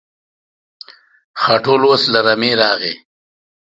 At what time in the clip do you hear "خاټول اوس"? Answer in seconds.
1.41-2.03